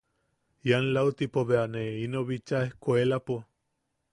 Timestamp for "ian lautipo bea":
0.69-1.65